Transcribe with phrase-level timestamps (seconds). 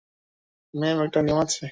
[0.73, 1.65] Ma'am, একটা নিয়ম আছে।